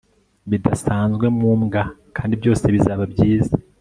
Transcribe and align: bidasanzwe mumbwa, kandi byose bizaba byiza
bidasanzwe 0.49 1.25
mumbwa, 1.37 1.81
kandi 2.15 2.33
byose 2.41 2.63
bizaba 2.75 3.03
byiza 3.13 3.53